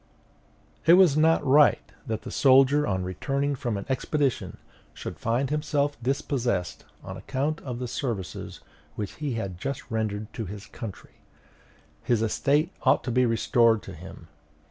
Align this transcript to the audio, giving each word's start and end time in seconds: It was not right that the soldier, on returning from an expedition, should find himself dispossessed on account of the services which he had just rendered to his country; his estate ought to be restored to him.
It 0.87 0.93
was 0.93 1.15
not 1.15 1.45
right 1.45 1.91
that 2.07 2.23
the 2.23 2.31
soldier, 2.31 2.87
on 2.87 3.03
returning 3.03 3.53
from 3.53 3.77
an 3.77 3.85
expedition, 3.87 4.57
should 4.95 5.19
find 5.19 5.51
himself 5.51 5.95
dispossessed 6.01 6.85
on 7.03 7.17
account 7.17 7.61
of 7.61 7.77
the 7.77 7.87
services 7.87 8.61
which 8.95 9.17
he 9.21 9.33
had 9.33 9.59
just 9.59 9.83
rendered 9.91 10.33
to 10.33 10.47
his 10.47 10.65
country; 10.65 11.21
his 12.01 12.23
estate 12.23 12.71
ought 12.81 13.03
to 13.03 13.11
be 13.11 13.27
restored 13.27 13.83
to 13.83 13.93
him. 13.93 14.27